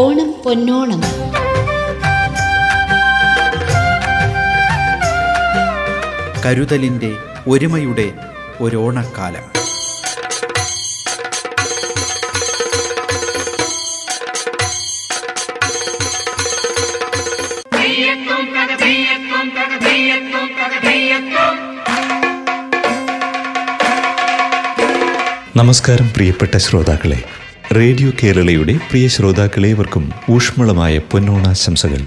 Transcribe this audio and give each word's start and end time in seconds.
ഓണം 0.00 0.34
പൊന്നോണം. 0.44 1.00
കരുതലിന്റെ 6.46 7.16
ഒരുമയുടെ 7.48 8.12
ഒരോണക്കാലം. 8.60 9.58
നമസ്കാരം 25.56 26.12
പ്രിയപ്പെട്ട 26.12 26.56
ശ്രോതാക്കളെ. 26.56 27.37
റേഡിയോ 27.76 28.10
കേരളയുടെ 28.22 28.72
പ്രിയ 28.72 29.08
ശ്രോതാക്കളേവർക്കും 29.08 30.12
ഊഷ്മളമായ 30.30 30.98
പൊന്നോണാശംസകൾ. 30.98 32.00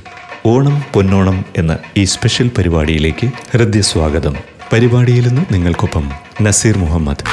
ഓണം 0.45 0.83
പൊന്നോണം 0.93 1.45
എന്ന 1.57 1.77
ഈ 1.97 2.03
സ്പെഷ്യൽ 2.03 2.51
പരിപാടിയിലേക്ക് 2.57 3.27
ഹൃദ്യസ്വാഗതം. 3.51 4.35
പരിപാടിയിൽ 4.73 5.27
നിന്ന് 5.27 5.53
നിങ്ങൾക്കൊപ്പം 5.53 6.11
നസീർ 6.41 6.77
മുഹമ്മദ്. 6.77 7.23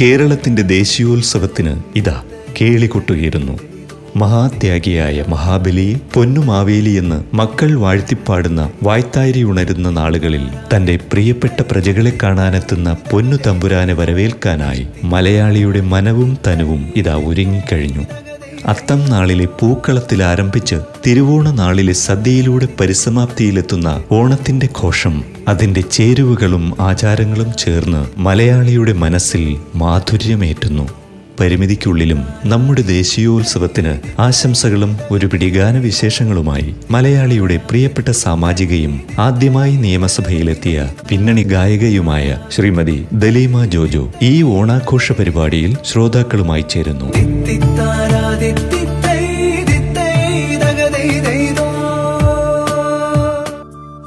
കേരളത്തിന്റെ 0.00 0.62
ദേശീയോത്സവത്തിന് 0.62 1.80
ഇതാ 1.96 2.22
കേളികൊട്ടുകീരുന്നു 2.60 3.58
മഹാത്യാഗിയായ 4.16 5.24
മഹാബലിയെ 5.28 6.00
പൊന്നുമാവേലി 6.14 6.90
എന്ന് 6.90 7.36
മക്കൾ 7.36 7.74
വാഴ്ത്തിപ്പാടുന്ന 7.74 8.70
വായ്ത്താരി 8.82 9.42
ഉണരുന്ന 9.42 9.90
നാളുകളിൽ 9.90 10.48
തന്റെ 10.74 10.98
പ്രിയപ്പെട്ട 11.12 11.62
പ്രജകളെ 11.62 12.12
കാണാനെത്തുന്ന 12.22 12.96
പൊന്നു 13.10 13.36
തമ്പുരാനെ 13.46 13.92
വരവേൽക്കാനായി 13.92 14.86
മലയാളിയുടെ 15.04 15.80
മനവും 15.80 16.38
തനുവും 16.46 16.92
ഇതാ 16.96 17.14
ഒരുങ്ങിക്കഴിഞ്ഞു. 17.14 18.04
അത്തം 18.66 19.10
നാളിലെ 19.10 19.46
പൂക്കളത്തിൽ 19.60 20.22
ആരംഭിച്ച് 20.22 20.76
തിരുവോണ 21.06 21.50
നാളിലെ 21.50 21.92
സദ്യയിലൂടെ 21.92 22.68
പരിസമാപ്തിയിലെത്തുന്ന 22.80 24.02
ഓണത്തിന്റെ 24.10 24.68
ഘോഷം 24.82 25.22
അതിന്റെ 25.48 25.80
ചേരുവകളും 25.80 26.74
ആചാരങ്ങളും 26.80 27.52
ചേർന്ന് 27.56 28.20
മലയാളിയുടെ 28.20 28.92
മനസ്സിൽ 28.92 29.56
മാധുര്യമേറ്റുന്നു. 29.74 31.01
പരിമിതിക്കുള്ളിലും 31.40 32.26
നമ്മുടെ 32.44 32.82
ദേശീയോത്സവത്തിന് 32.82 34.20
ആശംസകളും 34.20 34.96
ഒരു 35.10 35.26
പിടിഗാന 35.26 35.78
വിശേഷങ്ങളുമായി 35.78 36.74
മലയാളിയുടെ 36.90 37.56
പ്രിയപ്പെട്ട 37.56 38.10
സാമാജികയും 38.10 39.00
ആദ്യമായി 39.18 39.76
നിയമസഭയിലെത്തിയ 39.76 40.88
പിന്നണി 41.08 41.42
ഗായികയുമായ 41.42 42.38
ശ്രീമതി 42.50 43.06
ദലീമ 43.12 43.64
ജോജോ 43.64 44.12
ഈ 44.22 44.42
ഓണാഘോഷ 44.42 45.12
പരിപാടിയിൽ 45.12 45.76
ശ്രോതാക്കളുമായി 45.84 46.64
ചേരുന്നു. 46.70 47.08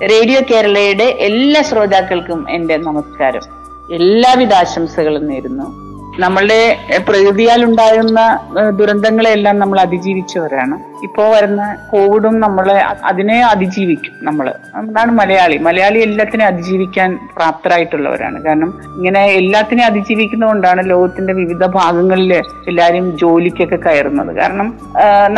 റേഡിയോ 0.04 0.42
കേരളയുടെ 0.52 1.04
എല്ലാ 1.04 1.62
ശ്രോതാക്കൾക്കും 1.62 2.50
എന്റെ 2.50 2.78
നമസ്കാരം. 2.78 3.42
എല്ലാവിധ 3.94 4.54
ആശംസകളും 4.54 5.28
നേരുന്നു. 5.28 5.95
നമ്മളുടെ 6.24 6.60
പ്രകൃതിയാൽ 7.08 7.62
ഉണ്ടാകുന്ന 7.66 8.20
ദുരന്തങ്ങളെല്ലാം 8.80 9.56
നമ്മൾ 9.60 9.78
അതിജീവിച്ചവരാണ്. 9.80 10.76
ഇപ്പോ 11.06 11.24
വരുന്ന 11.32 11.64
കോവിഡും 11.92 12.36
നമ്മളെ 12.44 12.78
അതിനെ 13.10 13.38
അതിജീവിക്കും 13.50 14.14
നമ്മൾ 14.28 14.46
അതാണ് 14.80 15.12
മലയാളി. 15.20 15.58
മലയാളി 15.68 16.00
എല്ലാത്തിനെയും 16.08 16.50
അതിജീവിക്കാൻ 16.52 17.10
പ്രാപ്തരായിട്ടുള്ളവരാണ്. 17.36 18.38
കാരണം 18.46 18.72
ഇങ്ങനെ 18.98 19.24
എല്ലാത്തിനെയും 19.42 19.88
അതിജീവിക്കുന്നതുകൊണ്ടാണ് 19.92 20.84
ലോകത്തിന്റെ 20.94 21.36
വിവിധ 21.42 21.66
ഭാഗങ്ങളിൽ 21.78 22.34
എല്ലാവരും 22.72 23.18
ജോലിക്കൊക്കെ 23.24 23.80
കയറുന്നത്. 23.86 24.32
കാരണം 24.42 24.70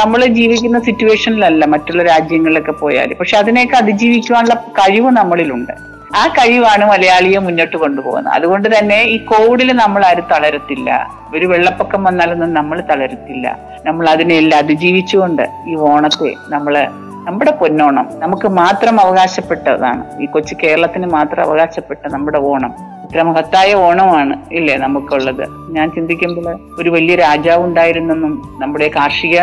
നമ്മൾ 0.02 0.24
ജീവിക്കുന്ന 0.40 0.80
സിറ്റുവേഷനിലല്ല 0.90 1.66
മറ്റുള്ള 1.76 2.04
രാജ്യങ്ങളിലൊക്കെ 2.14 2.76
പോയാൽ 2.84 3.14
പക്ഷെ 3.20 3.38
അതിനെയൊക്കെ 3.38 3.78
അതിജീവിക്കുവാനുള്ള 3.84 4.58
കഴിവ് 4.82 5.12
നമ്മളിലുണ്ട്. 5.20 5.76
ആ 6.16 6.28
കഴിവാണ് 6.28 6.85
മലയാളിയെ 6.85 7.40
മുന്നോട്ട് 7.40 7.78
കൊണ്ടുപോകുന്നത്. 7.78 8.34
അതുകൊണ്ട് 8.35 8.78
തന്നെ 8.78 9.01
ഈ 9.01 9.25
കോവിഡിൽ 9.25 9.72
നമ്മൾ 9.72 10.06
ആരും 10.06 10.25
തളരത്തില്ല. 10.31 10.90
ഒരു 11.35 11.45
വെള്ളപ്പൊക്കം 11.45 12.03
വന്നാലൊന്നും 12.03 12.53
നമ്മൾ 12.53 12.81
തളരത്തില്ല. 12.81 13.57
നമ്മൾ 13.85 14.09
അതിനെല്ലാം 14.09 14.59
അതിജീവിച്ചുകൊണ്ട് 14.63 15.47
ഈ 15.68 15.75
ഓണത്തെ 15.75 16.34
നമ്മൾ 16.50 16.88
നമ്മുടെ 17.28 17.51
പൊന്നോണം 17.51 18.09
നമുക്ക് 18.13 18.47
മാത്രം 18.47 19.01
അവകാശപ്പെട്ടതാണ്. 19.01 20.22
ഈ 20.22 20.25
കൊച്ചു 20.25 20.56
കേരളത്തിന് 20.63 21.07
മാത്രം 21.07 21.44
അവകാശപ്പെട്ട 21.44 22.07
നമ്മുടെ 22.07 22.38
ഓണം. 22.38 22.97
ഇത്ര 23.07 23.22
മഹത്തായ 23.28 23.73
ഓണമാണ് 23.88 24.34
ഇല്ലേ 24.57 24.73
നമുക്കുള്ളത്? 24.84 25.44
ഞാൻ 25.75 25.88
ചിന്തിക്കുമ്പോൾ 25.95 26.47
ഒരു 26.79 26.90
വലിയ 26.95 27.13
രാജാവ് 27.22 27.62
ഉണ്ടായിരുന്നെന്നും 27.68 28.34
നമ്മുടെ 28.62 28.88
കാർഷിക 28.95 29.38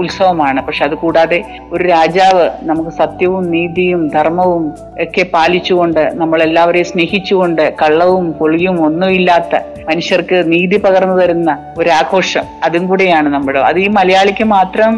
ഉത്സവമാണ്. 0.00 0.60
പക്ഷെ 0.66 0.82
അത് 0.86 0.94
കൂടാതെ 1.02 1.38
ഒരു 1.74 1.82
രാജാവ് 1.92 2.44
നമുക്ക് 2.70 2.92
സത്യവും 3.00 3.44
നീതിയും 3.52 4.02
ധർമ്മവും 4.14 4.64
ഒക്കെ 5.04 5.24
പാലിച്ചുകൊണ്ട് 5.34 6.02
നമ്മളെല്ലാവരെയും 6.22 6.88
സ്നേഹിച്ചുകൊണ്ട് 6.90 7.62
കള്ളവും 7.82 8.26
പൊളിയും 8.40 8.76
ഒന്നുമില്ലാത്ത 8.86 9.60
മനുഷ്യർക്ക് 9.90 10.40
നീതി 10.52 10.80
പകർന്നു 10.86 11.16
തരുന്ന 11.20 11.50
ഒരു 11.80 11.90
ആഘോഷം 12.00 12.44
അതും 12.68 12.84
കൂടിയാണ് 12.90 13.28
നമ്മുടെ. 13.36 13.60
അത് 13.70 13.78
ഈ 13.84 13.88
മലയാളിക്ക് 13.98 14.46
മാത്രം 14.56 14.92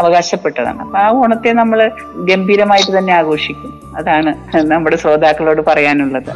അവകാശപ്പെട്ടതാണ്. 0.00 0.80
അപ്പൊ 0.86 0.98
ആ 1.04 1.06
ഓണത്തെ 1.20 1.52
നമ്മൾ 1.62 1.82
ഗംഭീരമായിട്ട് 2.30 2.92
തന്നെ 2.98 3.14
ആഘോഷിക്കും. 3.20 3.72
അതാണ് 4.00 4.32
നമ്മുടെ 4.74 4.98
ശ്രോതാക്കളോട് 5.04 5.62
പറയാനുള്ളത്. 5.70 6.32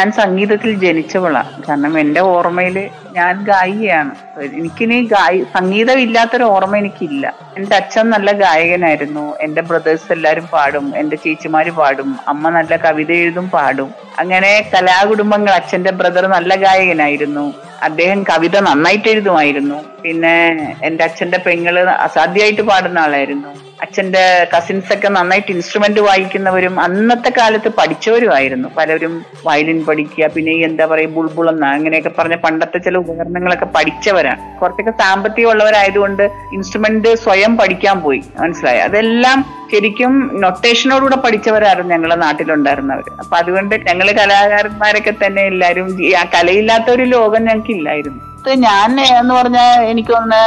ഞാൻ 0.00 0.10
സംഗീതത്തിൽ 0.18 0.70
ജനിച്ചവളാണ് 0.82 1.50
കാരണം 1.64 1.94
എന്റെ 1.98 2.20
ഓർമ്മയിൽ 2.34 2.76
ഞാൻ 3.16 3.32
ഗായികയാണ്. 3.48 4.12
എനിക്കിനി 4.44 5.02
ഗായി 5.02 5.44
സംഗീതം 5.54 5.98
ഇല്ലാത്തൊരു 5.98 6.44
ഓർമ്മ 6.44 6.76
എനിക്കില്ല. 6.76 7.34
എന്റെ 7.56 7.76
അച്ഛൻ 7.76 8.10
നല്ല 8.10 8.32
ഗായകനായിരുന്നു. 8.32 9.36
എന്റെ 9.40 9.60
ബ്രദേഴ്സ് 9.60 10.12
എല്ലാരും 10.12 10.46
പാടും. 10.46 10.92
എന്റെ 10.96 11.16
ചേച്ചിമാര് 11.16 11.70
പാടും. 11.70 12.18
അമ്മ 12.28 12.50
നല്ല 12.50 12.76
കവിത 12.76 13.12
എഴുതും 13.12 13.48
പാടും. 13.48 13.90
അങ്ങനെ 14.18 14.70
കലാകുടുംബങ്ങൾ 14.74 15.50
അച്ഛന്റെ 15.50 15.90
ബ്രദർ 15.90 16.26
നല്ല 16.26 16.54
ഗായകനായിരുന്നു. 16.54 17.54
അദ്ദേഹം 17.82 18.22
കവിത 18.22 18.56
നന്നായിട്ട് 18.60 19.08
എഴുതുമായിരുന്നു. 19.08 19.84
പിന്നെ 20.02 20.36
എന്റെ 20.82 21.04
അച്ഛന്റെ 21.04 21.38
പെങ്ങൾ 21.38 21.88
അസാധ്യമായിട്ട് 22.06 22.62
പാടുന്ന 22.62 22.98
ആളായിരുന്നു. 22.98 23.70
അച്ഛന്റെ 23.82 24.48
കസിൻസ് 24.54 24.92
ഒക്കെ 24.92 25.08
നന്നായിട്ട് 25.08 25.52
ഇൻസ്ട്രുമെന്റ് 25.52 26.00
വായിക്കുന്നവരും 26.00 26.80
അന്നത്തെ 26.80 27.30
കാലത്ത് 27.38 27.68
പഠിച്ചവരുമായിരുന്നു. 27.68 28.68
പലരും 28.78 29.26
വയലിൻ 29.46 29.84
പഠിക്കുക 29.84 30.26
പിന്നെ 30.26 30.52
എന്താ 30.52 30.86
പറയുക 30.86 31.08
ബുൾബുളെന്ന 31.08 31.66
അങ്ങനെയൊക്കെ 31.66 32.12
പറഞ്ഞ 32.18 32.34
പണ്ടത്തെ 32.34 32.78
ചില 32.78 32.96
ഉപകരണങ്ങളൊക്കെ 32.96 33.64
പഠിച്ചവരാണ്. 33.64 34.29
കുറച്ചൊക്കെ 34.60 34.92
സാമ്പത്തികമുള്ളവരായതുകൊണ്ട് 35.02 36.22
ഇൻസ്ട്രുമെന്റ് 36.52 37.14
സ്വയം 37.16 37.52
പഠിക്കാൻ 37.56 38.00
പോയി. 38.00 38.20
മനസ്സിലായി? 38.40 38.78
അതെല്ലാം 38.78 39.38
ശരിക്കും 39.72 40.12
നൊട്ടേഷനോടുകൂടെ 40.42 41.16
പഠിച്ചവരായിരുന്നു 41.16 41.94
ഞങ്ങളുടെ 41.94 42.16
നാട്ടിലുണ്ടായിരുന്നവർ 42.16 43.08
അപ്പൊ 43.18 43.36
അതുകൊണ്ട് 43.36 43.74
ഞങ്ങൾ 43.88 44.12
കലാകാരന്മാരൊക്കെ 44.12 45.14
തന്നെ 45.24 45.42
എല്ലാവരും 45.42 45.88
കലയില്ലാത്ത 46.34 46.90
ഒരു 46.90 47.06
ലോകം 47.14 47.44
ഞങ്ങൾക്ക് 47.44 47.70
ഇല്ലായിരുന്നു 47.70 48.20
ഞാൻ 48.64 49.00
എന്ന് 49.20 49.34
പറഞ്ഞാൽ 49.34 49.82
എനിക്കൊന്ന് 49.84 50.42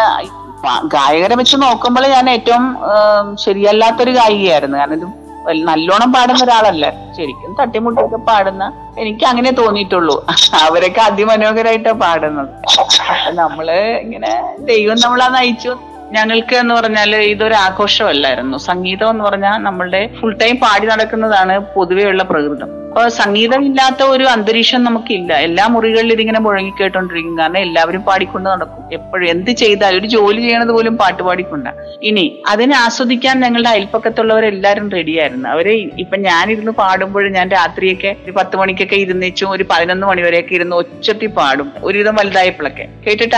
ഗായകരെ 0.88 1.36
വെച്ച് 1.36 1.58
നോക്കുമ്പോൾ 1.58 2.06
ഞാൻ 2.08 2.30
ഏറ്റവും 2.30 2.64
ശരിയല്ലാത്തൊരു 3.36 4.12
ഗായികയായിരുന്നു. 4.12 4.78
കാരണം 4.78 4.98
ഇത് 5.00 5.08
നല്ലോണം 5.52 6.14
പാടുന്ന 6.14 6.44
ഒരാളല്ല? 6.44 6.94
ശരിക്കും 7.17 7.56
തട്ടിമുട്ടൊക്കെ 7.62 8.16
പാടുന്ന 8.16 8.73
എനിക്ക് 8.97 9.26
അങ്ങനെ 9.26 9.52
തോന്നിയിട്ടുള്ളൂ. 9.52 10.26
അവരൊക്കെ 10.62 11.02
അതിമനോഹരായിട്ടാ 11.02 11.91
പാടുന്നത്. 11.91 12.50
നമ്മൾ 13.29 13.72
ഇങ്ങനെ 13.72 14.56
ദൈവം 14.59 14.97
നമ്മളെ 15.03 15.28
നയിച്ചു. 15.28 15.78
ഞങ്ങൾക്ക് 16.12 16.56
എന്ന് 16.56 16.76
പറഞ്ഞാൽ 16.76 17.16
ഇതൊരു 17.16 17.53
ആഘോഷമല്ലായിരുന്നു. 17.53 18.58
സംഗീതം 18.58 19.09
എന്ന് 19.09 19.23
പറഞ്ഞാൽ 19.23 19.58
നമ്മളുടെ 19.58 20.09
ഫുൾ 20.22 20.38
ടൈം 20.38 20.56
പാടി 20.56 20.88
നടക്കുന്നതാണ് 20.88 21.59
പൊതുവെയുള്ള 21.59 22.23
പ്രകൃതം. 22.23 22.83
സംഗീതമില്ലാത്ത 23.09 24.03
ഒരു 24.03 24.23
അന്തരീക്ഷം 24.23 24.84
നമുക്കില്ല. 24.84 25.34
എല്ലാ 25.34 25.67
മുറികളിലും 25.67 26.13
ഇതിങ്ങനെ 26.13 26.40
മുഴങ്ങി 26.40 26.72
കേട്ടോണ്ടിരിക്കും 26.79 27.37
കാരണം 27.37 27.57
എല്ലാവരും 27.57 28.01
പാടിക്കൊണ്ട് 28.01 28.49
നടക്കും. 28.49 28.84
എപ്പോഴും 28.91 29.29
എന്ത് 29.29 29.51
ചെയ്താലും 29.51 29.99
ഒരു 29.99 30.07
ജോലി 30.07 30.41
ചെയ്യണത് 30.41 30.72
പോലും 30.72 30.97
പാട്ട് 30.97 31.23
പാടിക്കൊണ്ട. 31.23 31.67
ഇനി 32.01 32.41
അതിനെ 32.47 32.75
ആസ്വദിക്കാൻ 32.75 33.40
ഞങ്ങളുടെ 33.40 33.69
അയൽപ്പക്കത്തുള്ളവരെല്ലാരും 33.69 34.91
റെഡിയായിരുന്നു. 34.91 35.49
അവർ 35.49 35.69
ഇപ്പൊ 35.97 36.17
ഞാനിരുന്ന് 36.17 36.72
പാടുമ്പോൾ 36.72 37.29
ഞാൻ 37.29 37.51
രാത്രിയൊക്കെ 37.51 38.16
ഒരു 38.25 38.31
പത്ത് 38.31 38.57
മണിക്കൊക്കെ 38.57 38.95
ഇരുന്നേച്ചും 38.95 39.49
ഒരു 39.49 39.63
പതിനൊന്ന് 39.63 40.07
മണി 40.07 40.22
വരെയൊക്കെ 40.22 40.55
ഇരുന്ന് 40.55 40.75
ഒച്ചത്തി 40.75 41.25
പാടും. 41.25 41.72
ഒരുവിധം 41.84 42.16
വലുതായപ്പോഴൊക്കെ. 42.16 42.87
കേട്ടിട്ട് 43.07 43.35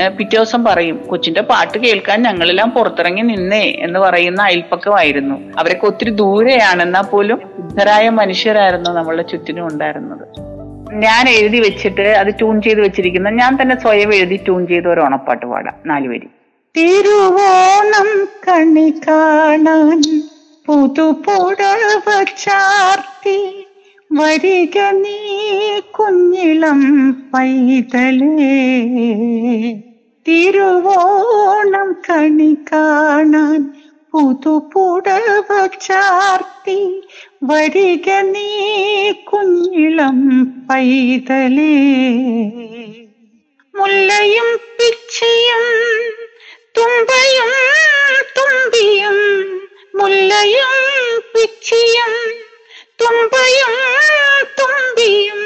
ഏഹ്, 0.00 0.10
പിറ്റേ 0.18 0.36
ദിവസം 0.36 0.64
പറയും 0.64 0.96
കൊച്ചിന്റെ 1.06 1.40
പാട്ട് 1.40 1.78
കേൾക്കാൻ 1.78 2.22
ഞങ്ങളെല്ലാം 2.22 2.70
പുറത്തിറങ്ങി 2.70 3.22
നിന്നേ 3.22 3.64
എന്ന് 3.78 3.98
പറയുന്ന 3.98 4.42
അയൽപ്പക്കമായിരുന്നു 4.42 5.58
അവരൊക്കെ 5.58 5.86
ഒത്തിരി 5.86 6.10
ദൂരെയാണ് 6.10 6.82
എന്നാൽ 6.82 7.02
പോലും 7.02 7.38
ശുദ്ധരായ 7.72 8.08
മനുഷ്യരായിരുന്നു 8.08 8.90
നമ്മളുടെ 8.90 9.22
ചുറ്റിനും 9.22 9.66
ഉണ്ടായിരുന്നത്. 9.66 10.24
ഞാൻ 10.94 11.28
എഴുതി 11.28 11.58
വെച്ചിട്ട് 11.60 12.06
അത് 12.20 12.26
ട്യൂൺ 12.26 12.62
ചെയ്ത് 12.62 12.80
വെച്ചിരിക്കുന്ന 12.80 13.28
ഞാൻ 13.30 13.58
തന്നെ 13.62 13.80
സ്വയം 13.80 14.14
എഴുതി 14.14 14.36
ട്യൂൺ 14.36 14.66
ചെയ്ത 14.66 14.86
ഒരു 14.86 15.00
ഓണപ്പാട്ട് 15.00 15.46
പാടാം. 15.46 15.74
നാലുപേരി 15.86 16.28
തിരുവോണം 16.76 18.10
കണി 18.48 18.94
കാണാൻ 19.08 20.02
പുതുപുടവ 20.66 22.22
ചാർത്തി 22.22 23.66
വരിക 24.12 24.78
നീ 24.78 25.18
കുഞ്ഞിളം 25.78 26.82
പൈതലേ. 27.34 28.58
തിരുവോണം 30.28 31.96
കണി 32.10 32.58
കാണാൻ 32.72 33.60
പുതുപുടവ 34.12 35.48
ചാർത്തി 35.84 36.80
വരിക 37.42 38.08
നീ 38.26 38.48
കുഞ്ഞിളം 39.28 40.18
പൈതലേ 40.68 41.74
മുല്ലയും 43.74 44.48
പിച്ചിയും 44.76 45.64
തുമ്പയും 46.76 47.52
തുമ്പിയും 48.36 49.18
മുല്ലയും 49.94 50.74
പിച്ചിയും 51.32 52.12
തുമ്പയും 53.00 53.74
തുമ്പിയും 54.58 55.42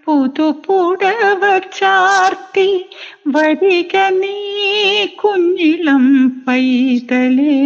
പുതുപുടവ 0.07 1.43
ചാർത്തി 1.79 2.69
വരിക 3.27 3.97
നീ 4.21 4.37
കുഞ്ഞിളം 5.21 6.07
പൈതലേ. 6.47 7.59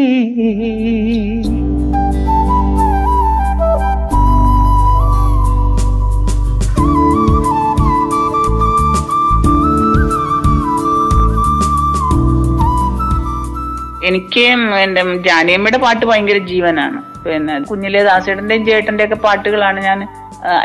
എനിക്ക് 14.08 14.44
എന്റെ 14.84 15.02
ജാനിയമ്മയുടെ 15.28 15.78
പാട്ട് 15.84 16.04
ഭയങ്കര 16.10 16.38
ജീവനാണ്. 16.50 16.98
പിന്നെ 17.24 17.54
കുഞ്ഞിലെ 17.70 18.00
ദാസേട്ടന്റെയും 18.08 18.62
ചേട്ടന്റെ 18.68 19.04
ഒക്കെ 19.06 19.18
പാട്ടുകളാണ് 19.26 19.78
ഞാൻ 19.88 20.00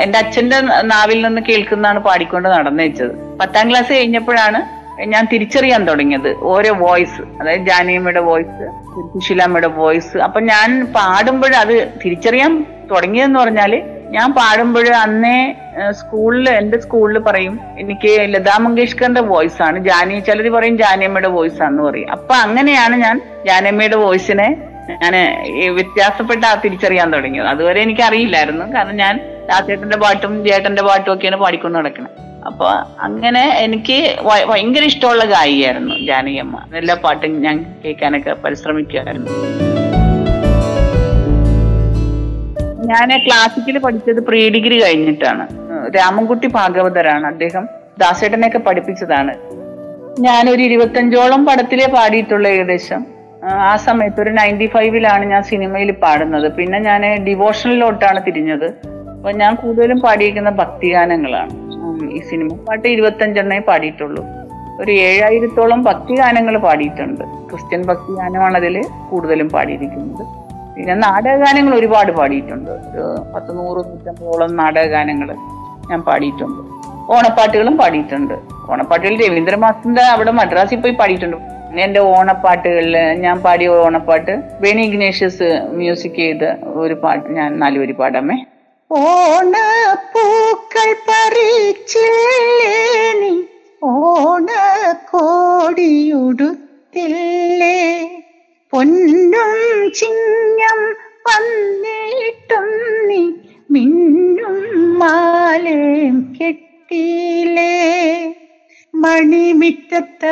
എന്റെ 0.03 0.17
അച്ഛന്റെ 0.21 0.57
നാവിൽ 0.91 1.19
നിന്ന് 1.25 1.41
കേൾക്കുന്നതാണ് 1.49 1.99
പാടിക്കൊണ്ട് 2.07 2.47
നടന്നു 2.55 2.83
വെച്ചത് 2.85 3.13
പത്താം 3.41 3.65
ക്ലാസ് 3.69 3.91
കഴിഞ്ഞപ്പോഴാണ് 3.97 4.59
ഞാൻ 5.13 5.23
തിരിച്ചറിയാൻ 5.31 5.81
തുടങ്ങിയത്. 5.89 6.29
ഓരോ 6.53 6.71
വോയിസ് 6.83 7.21
അതായത് 7.39 7.63
ജാനിയമ്മയുടെ 7.69 8.21
വോയിസ് 8.29 8.65
സുശീലാമ്മയുടെ 9.13 9.69
വോയിസ്. 9.79 10.15
അപ്പൊ 10.27 10.39
ഞാൻ 10.51 10.69
പാടുമ്പോൾ 10.97 11.53
അത് 11.63 11.75
തിരിച്ചറിയാൻ 12.03 12.51
തുടങ്ങിയതെന്ന് 12.91 13.39
പറഞ്ഞാൽ 13.43 13.73
ഞാൻ 14.15 14.29
പാടുമ്പോൾ 14.37 14.87
അന്നേ 15.03 15.37
സ്കൂളിൽ 15.99 16.47
എന്റെ 16.59 16.77
സ്കൂളിൽ 16.83 17.17
പറയും 17.27 17.53
എനിക്ക് 17.81 18.11
ലതാ 18.33 18.55
മങ്കേഷ്കറിന്റെ 18.63 19.23
വോയിസ് 19.31 19.61
ആണ്. 19.67 19.77
ജാനി 19.87 20.15
ചിലർ 20.27 20.47
പറയും 20.55 20.75
ജാനിയമ്മയുടെ 20.81 21.29
വോയിസ് 21.37 21.61
ആണെന്ന് 21.65 21.83
പറയും. 21.89 22.09
അപ്പൊ 22.15 22.33
അങ്ങനെയാണ് 22.45 22.95
ഞാൻ 23.05 23.15
ജാനിയമ്മയുടെ 23.49 23.99
വോയിസിനെ 24.05 24.47
ഞാൻ 25.03 25.15
വ്യത്യാസപ്പെട്ട 25.77 26.43
തിരിച്ചറിയാൻ 26.63 27.07
തുടങ്ങിയത്. 27.15 27.47
അതുവരെ 27.53 27.79
എനിക്ക് 27.85 28.03
അറിയില്ലായിരുന്നു. 28.09 28.65
കാരണം 28.75 28.97
ഞാൻ 29.03 29.15
രാജേട്ടന്റെ 29.51 29.99
പാട്ടും 30.03 30.33
ജേട്ടന്റെ 30.47 30.83
പാട്ടും 30.89 31.11
ഒക്കെയാണ് 31.15 31.39
പാടിക്കൊണ്ട് 31.43 31.77
നടക്കുന്നത് 31.79 32.17
അപ്പൊ 32.49 32.67
അങ്ങനെ 33.07 33.43
എനിക്ക് 33.65 33.97
ഭയങ്കര 34.51 34.83
ഇഷ്ടമുള്ള 34.91 35.25
ഗായികയായിരുന്നു 35.33 35.95
ജാനകിയമ്മ 36.09 36.59
എല്ലാ 36.81 36.95
പാട്ടും 37.05 37.41
ഞാൻ 37.45 37.57
കേൾക്കാനൊക്കെ 37.83 38.33
പരിശ്രമിക്കുമായിരുന്നു 38.45 39.29
ഞാൻ 42.81 43.09
ക്ലാസിക്കൽ 43.09 43.77
പഠിച്ചത് 43.77 44.19
പ്രീ 44.19 44.49
ഡിഗ്രി 44.49 44.83
കഴിഞ്ഞിട്ടാണ്. 44.83 45.47
രാമൻകുട്ടി 45.97 46.47
ഭാഗവതരാണ്. 46.47 47.27
അദ്ദേഹം 47.27 47.67
ദാസേട്ടനെയൊക്കെ 47.99 48.57
പഠിപ്പിച്ചതാണ്. 48.57 49.33
ഞാനൊരു 50.19 50.61
ഇരുപത്തഞ്ചോളം 50.61 51.45
പടത്തിലേ 51.45 51.87
പാടിയിട്ടുള്ള 51.87 52.47
ഏകദേശം. 52.47 53.05
ആ, 53.43 53.75
സമയത്ത് 53.75 54.21
ഒരു 54.21 54.29
നയന്റി 54.29 54.65
ഫൈവിലാണ് 54.65 55.25
ഞാൻ 55.25 55.43
സിനിമയിൽ 55.43 55.91
പാടുന്നത്. 55.91 56.53
പിന്നെ 56.53 56.79
ഞാൻ 56.79 57.23
ഡിവോഷണലിലോട്ടാണ് 57.23 58.25
തിരിഞ്ഞത്. 58.25 58.65
അപ്പൊ 59.09 59.31
ഞാൻ 59.31 59.55
കൂടുതലും 59.55 59.99
പാടിയിരിക്കുന്ന 59.99 60.49
ഭക്തിഗാനങ്ങളാണ്. 60.49 61.49
ഈ 62.11 62.19
സിനിമ 62.19 62.47
പാട്ട് 62.47 62.87
ഇരുപത്തഞ്ചെണ്ണേ 62.87 63.59
പാടിയിട്ടുള്ളൂ. 63.59 64.25
ഒരു 64.81 64.91
ഏഴായിരത്തോളം 64.91 65.83
ഭക്തിഗാനങ്ങൾ 65.83 66.57
പാടിയിട്ടുണ്ട്. 66.57 67.23
ക്രിസ്ത്യൻ 67.23 67.85
ഭക്തിഗാനമാണ് 67.85 68.55
അതിൽ 68.55 68.81
കൂടുതലും 69.09 69.49
പാടിയിരിക്കുന്നത്. 69.49 70.40
പിന്നെ 70.75 70.93
നാടകഗാനങ്ങൾ 71.05 71.73
ഒരുപാട് 71.79 72.11
പാടിയിട്ടുണ്ട്. 72.19 72.71
ഒരു 72.89 73.05
പത്ത് 73.33 73.51
നൂറ് 73.57 73.79
നൂറ്റമ്പതോളം 73.89 74.51
നാടകഗാനങ്ങൾ 74.61 75.29
ഞാൻ 75.91 75.99
പാടിയിട്ടുണ്ട്. 76.09 76.61
ഓണപ്പാട്ടുകളും 77.15 77.75
പാടിയിട്ടുണ്ട്. 77.81 78.35
ഓണപ്പാട്ടുകൾ 78.71 79.13
രവീന്ദ്രമാസിന്റെ 79.23 80.03
അവിടെ 80.15 80.31
മദ്രാസിൽ 80.39 80.79
പോയി 80.83 80.95
പാടിയിട്ടുണ്ട്. 81.01 81.37
പിന്നെ 81.67 81.81
എന്റെ 81.87 82.01
ഓണപ്പാട്ടുകളിൽ 82.15 82.95
ഞാൻ 83.25 83.35
പാടിയ 83.45 83.67
ഓണപ്പാട്ട് 83.85 84.33
ബെനി 84.63 84.81
ഇഗ്നേഷ്യസ് 84.89 85.49
മ്യൂസിക് 85.79 86.19
ചെയ്ത 86.23 86.43
ഒരു 86.83 86.95
പാട്ട് 87.03 87.25
ഞാൻ 87.37 87.49
നാലുവരി 87.61 87.93
പാടാമേ. 88.01 88.37
ഓണപ്പൂക്കൾ 88.91 90.89
പറിച്ചില്ലേ 91.09 92.73
ഓണ 93.91 94.47
കോടിയുടുത്തില്ലേ 95.11 96.47
പൊന്നും 98.73 99.53
ചിങ്ങം 99.99 100.40
കെട്ടിയിലേ 106.39 107.73
മണിമിറ്റത്ത 108.93 110.25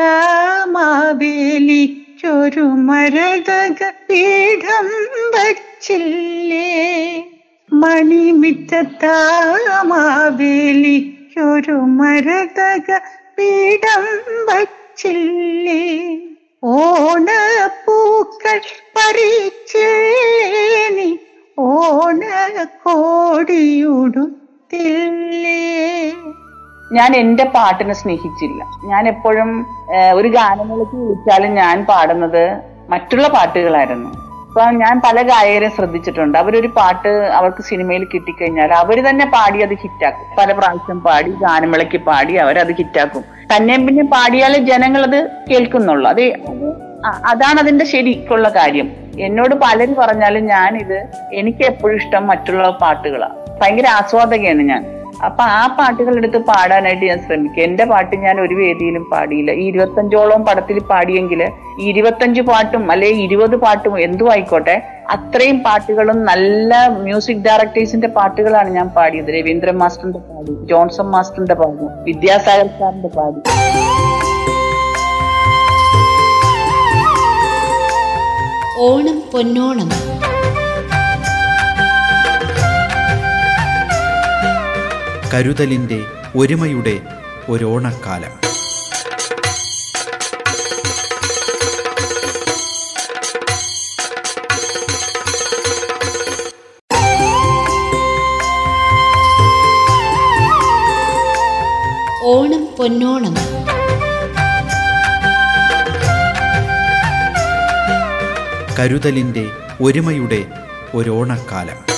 മാവേലിക്കൊരു 0.66 2.62
മരതക 2.62 4.08
പീഠം 4.08 4.88
വച്ചില്ലേ? 5.36 6.68
മണിമിറ്റത്ത 7.72 9.06
മാവേലിക്കൊരു 9.84 11.72
മരതക 11.72 13.00
പീഠം 13.38 14.06
വച്ചില്ലേ? 14.48 15.82
ഓണപ്പൂക്കൾ 16.64 18.62
പറിച്ചേനി 18.96 21.20
ഓണ 21.58 22.24
ഓണക്കോടിയുടുത്തില്ലേ 22.86 24.39
ഞാൻ 26.98 27.16
എന്റെ 27.16 27.46
പാട്ടിനെ 27.56 27.94
സ്നേഹിച്ചില്ല. 27.94 28.62
ഞാൻ 28.92 29.04
എപ്പോഴും 29.08 29.50
ഒരു 30.16 30.28
ഗാനമേളയ്ക്ക് 30.28 30.98
വിളിച്ചാലും 31.02 31.52
ഞാൻ 31.62 31.86
പാടുന്നത് 31.92 32.44
മറ്റുള്ള 32.90 33.28
പാട്ടുകളായിരുന്നു. 33.28 34.10
ഇപ്പൊ 34.60 34.72
ഞാൻ 34.84 34.96
പല 35.04 35.18
ഗായകരെയും 35.28 35.74
ശ്രദ്ധിച്ചിട്ടുണ്ട്. 35.76 36.36
അവരൊരു 36.40 36.70
പാട്ട് 36.78 37.12
അവർക്ക് 37.38 37.62
സിനിമയിൽ 37.68 38.04
കിട്ടിക്കഴിഞ്ഞാൽ 38.14 38.72
അവർ 38.80 38.98
തന്നെ 39.06 39.26
പാടി 39.36 39.60
അത് 39.66 39.74
ഹിറ്റാക്കും. 39.84 40.26
പല 40.40 40.50
പ്രാവശ്യം 40.58 40.98
പാടി 41.06 41.32
ഗാനമേളയ്ക്ക് 41.44 42.00
പാടി 42.08 42.34
അവരത് 42.46 42.74
ഹിറ്റാക്കും. 42.80 43.24
തന്നെയും 43.54 43.84
പിന്നെ 43.88 44.04
പാടിയാലേ 44.16 44.60
ജനങ്ങൾ 44.72 45.02
അത് 45.10 45.20
കേൾക്കുന്നുള്ളൂ. 45.52 46.08
അത് 46.14 46.24
അത് 46.52 46.68
അതാണ് 47.32 47.58
അതിന്റെ 47.64 47.86
ശരിക്കുള്ള 47.94 48.50
കാര്യം. 48.60 48.90
എന്നോട് 49.28 49.56
പലരും 49.64 49.96
പറഞ്ഞാലും 50.02 50.46
ഞാൻ 50.56 50.74
ഇത് 50.84 50.98
എനിക്ക് 51.42 51.64
എപ്പോഴും 51.72 51.98
ഇഷ്ടം 52.02 52.28
മറ്റുള്ള 52.32 52.70
പാട്ടുകളാണ് 52.84 53.38
ഭയങ്കര 53.62 53.88
ആസ്വാദകയാണ് 54.00 54.66
ഞാൻ. 54.74 54.84
അപ്പൊ 55.28 55.44
ആ 55.60 55.64
പാട്ടുകൾ 55.78 56.14
എടുത്ത് 56.20 56.40
പാടാനായിട്ട് 56.50 57.06
ഞാൻ 57.10 57.20
ശ്രമിക്കും. 57.26 57.64
എന്റെ 57.68 57.86
പാട്ട് 57.92 58.16
ഞാൻ 58.26 58.36
ഒരു 58.44 58.56
വേദിയിലും 58.60 59.04
പാടിയില്ല. 59.14 59.52
ഈ 59.62 59.64
ഇരുപത്തഞ്ചോളം 59.72 60.42
പടത്തിൽ 60.48 60.78
പാടിയെങ്കിൽ 60.92 61.42
ഇരുപത്തഞ്ച് 61.90 62.42
പാട്ടും 62.50 62.84
അല്ലെ 62.94 63.10
ഇരുപത് 63.26 63.56
പാട്ടും 63.64 63.96
എന്തും 64.06 64.30
ആയിക്കോട്ടെ 64.36 64.76
അത്രയും 65.16 65.58
പാട്ടുകളും 65.68 66.18
നല്ല 66.32 66.74
മ്യൂസിക് 67.06 67.44
ഡയറക്ടേഴ്സിന്റെ 67.48 68.10
പാട്ടുകളാണ് 68.18 68.70
ഞാൻ 68.78 68.90
പാടിയത്. 68.98 69.30
രവീന്ദ്രൻ 69.38 69.78
മാസ്റ്ററിന്റെ 69.84 70.22
പാടി 70.30 70.56
ജോൺസൺ 70.72 71.10
മാസ്റ്ററിന്റെ 71.16 71.58
പാടി 71.62 71.88
വിദ്യാസാഗർ 72.10 72.70
സാറിന്റെ 72.80 73.12
പാടി. 73.18 73.40
ഓണം 78.88 79.18
പൊന്നോണം. 79.32 79.90
കരുതലിന്റെ 85.34 86.06
ഒരുമയുടെ 86.36 87.02
ഒരോണക്കാലം. 87.50 88.32
ഓണം 102.24 102.68
പൊന്നോണം. 102.78 103.36
കരുതലിന്റെ 108.80 109.52
ഒരുമയുടെ 109.82 110.46
ഒരോണക്കാലം. 110.94 111.90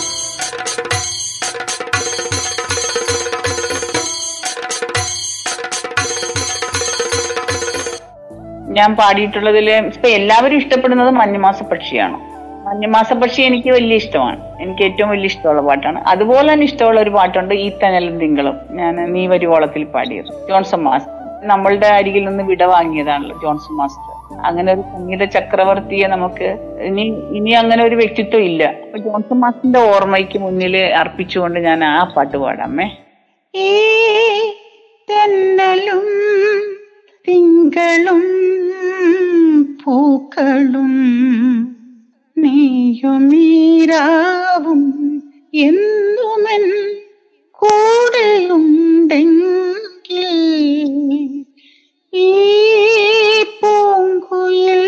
ഞാൻ 8.78 8.90
പാടിയിട്ടുള്ളതിൽ 9.00 9.70
ഇപ്പൊ 9.94 10.10
എല്ലാവരും 10.20 10.58
ഇഷ്ടപ്പെടുന്നത് 10.62 11.12
മഞ്ഞുമാസ 11.22 11.64
പക്ഷിയാണ്. 11.72 12.18
മഞ്ഞുമാസ 12.68 13.14
പക്ഷി 13.22 13.42
എനിക്ക് 13.50 13.70
വലിയ 13.76 14.02
ഇഷ്ടമാണ്. 14.02 14.38
എനിക്ക് 14.64 14.84
ഏറ്റവും 14.88 15.10
വലിയ 15.14 15.32
ഇഷ്ടമുള്ള 15.32 15.62
പാട്ടാണ്. 15.70 16.00
അതുപോലെ 16.12 16.48
തന്നെ 16.54 16.66
ഇഷ്ടമുള്ള 16.70 17.00
ഒരു 17.06 17.12
പാട്ടുണ്ട് 17.18 17.54
ഈ 17.66 17.68
തനലും 17.82 18.16
തിങ്കളും. 18.24 18.58
ഞാൻ 18.80 18.96
നീ 19.14 19.24
വരുവോളത്തിൽ 19.34 19.84
പാടിയത്. 19.96 20.32
Johnson 20.50 20.82
master. 20.88 21.18
നമ്മളുടെ 21.52 21.88
അരികിൽ 22.00 22.24
നിന്ന് 22.30 22.44
വിട 22.50 22.64
വാങ്ങിയതാണല്ലോ 22.76 23.36
ജോൺസൺ 23.44 23.76
മാസ്റ്റർ. 23.80 24.08
അങ്ങനെ 24.48 24.70
ഒരു 24.74 24.84
സംഗീത 24.92 25.24
ചക്രവർത്തിയെ 25.36 26.08
നമുക്ക് 26.16 26.50
ഇനി 26.90 27.06
ഇനി 27.38 27.52
അങ്ങനെ 27.62 27.82
ഒരു 27.88 27.96
വ്യക്തിത്വം 28.02 28.44
ഇല്ല. 28.52 28.64
അപ്പൊ 28.86 29.00
ജോൺസൺ 29.08 29.40
മാസ്റ്ററിന്റെ 29.44 29.82
ഓർമ്മയ്ക്ക് 29.94 30.40
മുന്നിൽ 30.46 30.78
അർപ്പിച്ചുകൊണ്ട് 31.02 31.60
ഞാൻ 31.70 31.84
ആ 31.84 31.96
പാട്ട് 32.16 32.38
പാടാമേ 32.44 32.88
ഈ 33.54 33.72
തെന്നലും 35.08 36.06
തിങ്കളും 37.26 38.24
പൂക്കളും 39.82 40.94
നീയുമീരാവും 43.44 44.82
എന്നുമൻ 45.62 46.64
കൂടെയുണ്ടെങ്കിൽ 47.62 48.72
ഈ 52.14 52.28
പൂങ്കുയിൽ 53.60 54.84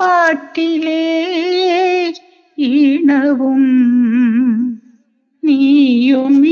പാട്ടിലെ 0.00 1.04
ഈണവും 2.58 3.64
നീയുമീ 5.42 6.51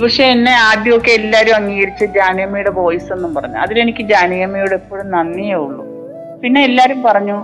ഒരുപക്ഷെ 0.00 0.26
എന്നെ 0.34 0.52
ആദ്യമൊക്കെ 0.66 1.10
എല്ലാരും 1.20 1.54
അംഗീകരിച്ച് 1.56 2.04
ജാനകിയമ്മയുടെ 2.14 2.70
വോയിസ് 2.76 3.08
എന്നും 3.14 3.32
പറഞ്ഞു. 3.34 3.58
അതിലെനിക്ക് 3.64 4.02
ജാനകിയമ്മയോട് 4.12 4.74
എപ്പോഴും 4.76 5.06
നന്ദിയേ 5.14 5.56
ഉള്ളൂ. 5.64 5.82
പിന്നെ 6.42 6.60
എല്ലാരും 6.68 7.00
പറഞ്ഞു 7.06 7.36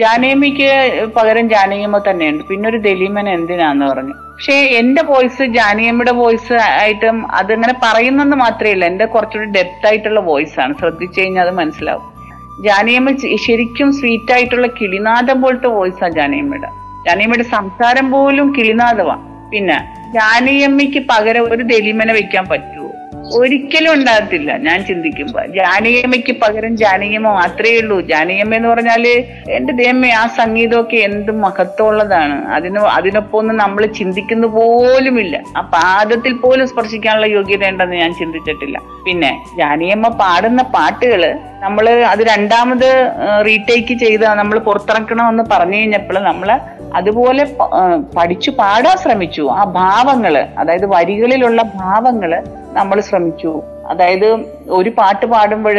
ജാനകിയമ്മയ്ക്ക് 0.00 0.68
പകരം 1.16 1.46
ജാനകിയമ്മ 1.52 1.98
തന്നെയുണ്ട്. 2.08 2.42
പിന്നെ 2.50 2.66
ഒരു 2.70 2.78
ദലീമൻ 2.88 3.28
എന്തിനാന്ന് 3.36 3.86
പറഞ്ഞു. 3.92 4.16
പക്ഷെ 4.34 4.56
എന്റെ 4.80 5.04
വോയിസ് 5.12 5.46
ജാനകിയമ്മയുടെ 5.56 6.14
വോയിസ് 6.20 6.58
ആയിട്ടും 6.82 7.16
അതിങ്ങനെ 7.40 7.74
പറയുന്നെന്ന് 7.86 8.38
മാത്രമേ 8.44 8.74
ഇല്ല 8.76 8.84
എന്റെ 8.92 9.06
കുറച്ചുകൂടി 9.14 9.50
ഡെപ്ത് 9.58 9.88
ആയിട്ടുള്ള 9.90 10.22
വോയിസ് 10.30 10.60
ആണ്. 10.64 10.74
ശ്രദ്ധിച്ചു 10.82 11.18
കഴിഞ്ഞാൽ 11.20 11.46
അത് 11.46 11.54
മനസ്സിലാവും. 11.62 12.06
ജാനകിയമ്മ 12.68 13.16
ശരിക്കും 13.46 13.90
സ്വീറ്റ് 14.00 14.34
ആയിട്ടുള്ള 14.36 14.70
കിളിനാഥം 14.80 15.40
പോലത്തെ 15.46 15.72
വോയിസാണ് 15.78 16.16
ജാനകിയമ്മയുടെ. 16.20 16.70
ജാനകിയമ്മയുടെ 17.08 17.48
സംസാരം 17.56 18.08
പോലും 18.16 18.48
കിളിനാഥമാണ് 18.58 19.26
പിന്നെ 19.54 19.78
ജാനകിയമ്മയ്ക്ക് 20.12 21.00
പകരം 21.08 21.44
ഒരു 21.50 21.62
ദലിമനെ 21.62 22.12
വെക്കാൻ 22.12 22.44
പറ്റുമോ 22.48 22.71
ഒരിക്കലും 23.38 23.90
ഉണ്ടാകത്തില്ല. 23.96 24.50
ഞാൻ 24.66 24.78
ചിന്തിക്കുമ്പോ. 24.88 25.40
ജാനകിയമ്മയ്ക്ക് 25.56 26.32
പകരം 26.42 26.72
ജാനകിയമ്മ 26.82 27.30
മാത്രമേ 27.40 27.74
ഉള്ളൂ. 27.80 27.96
ജാനകിയമ്മ 28.10 28.54
എന്ന് 28.58 28.68
പറഞ്ഞാൽ 28.68 29.04
എന്റെ 29.56 29.72
ദൈവമേ 29.80 30.10
ആ 30.20 30.24
സംഗീതമൊക്കെ 30.40 30.98
എന്ത് 31.08 31.32
മഹത്വമുള്ളതാണ്. 31.44 32.36
അതിന് 32.56 32.80
അതിനൊപ്പം 32.98 33.38
ഒന്നും 33.38 33.56
നമ്മൾ 33.62 33.82
ചിന്തിക്കുന്ന 33.98 34.46
പോലുമില്ല. 34.58 35.36
ആ 35.56 35.60
പാദത്തിൽ 35.76 36.34
പോലും 36.44 36.68
സ്പർശിക്കാനുള്ള 36.72 37.28
യോഗ്യത 37.36 37.70
ഉണ്ടെന്ന് 37.72 37.96
ഞാൻ 37.96 38.12
ചിന്തിച്ചിട്ടില്ല. 38.20 38.78
പിന്നെ 39.06 39.32
ജാനകിയമ്മ 39.58 40.08
പാടുന്ന 40.22 40.62
പാട്ടുകൾ 40.76 41.22
നമ്മൾ 41.64 41.86
അത് 42.12 42.22
രണ്ടാമത് 42.32 42.88
റീടേക്ക് 43.46 43.94
ചെയ്ത് 44.04 44.24
നമ്മൾ 44.40 44.58
പുറത്തിറക്കണമെന്ന് 44.68 45.44
പറഞ്ഞു 45.52 45.76
കഴിഞ്ഞപ്പോൾ 45.76 46.18
നമ്മൾ 46.30 46.48
അതുപോലെ 46.94 47.44
പഠിച്ചു 48.16 48.50
പാടാൻ 48.58 48.96
ശ്രമിച്ചു. 49.02 49.44
ആ 49.58 49.62
ഭാവങ്ങൾ 49.64 50.34
അതായത് 50.58 50.86
വരികളിലുള്ള 50.94 51.62
ഭാവങ്ങൾ 51.62 52.32
നമ്മൾ 52.78 52.98
ശ്രമിച്ചു. 53.08 53.52
അതായത് 53.90 54.28
ഒരു 54.78 54.90
പാട്ട് 54.98 55.26
പാടുമ്പോൾ 55.32 55.78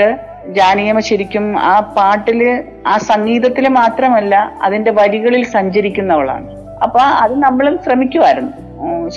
ജാനകിയമ്മ 0.58 1.02
ശരിക്കും 1.10 1.46
ആ 1.72 1.74
പാട്ടിൽ 1.98 2.42
ആ 2.88 2.96
സംഗീതത്തിൽ 3.12 3.66
മാത്രമല്ല 3.80 4.36
അതിന്റെ 4.66 4.92
വരികളിൽ 5.00 5.44
സഞ്ചരിക്കുന്നവളാണ്. 5.58 6.48
അപ്പൊ 6.86 7.02
അത് 7.24 7.36
നമ്മളും 7.46 7.76
ശ്രമിക്കുമായിരുന്നു 7.86 8.54